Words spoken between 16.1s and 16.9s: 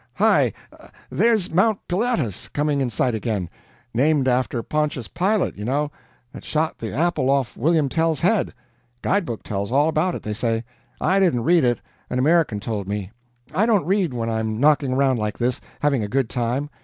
time.